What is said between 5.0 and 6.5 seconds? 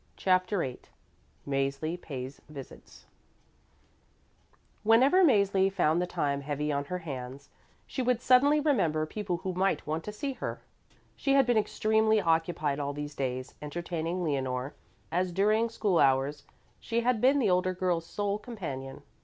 Mäzli found the time